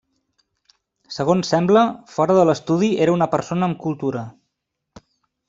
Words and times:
Segons 1.17 1.51
sembla, 1.53 1.83
fora 2.13 2.39
de 2.39 2.47
l'estudi 2.51 2.91
era 3.07 3.15
una 3.19 3.29
persona 3.35 3.69
amb 3.71 3.79
cultura. 3.85 4.27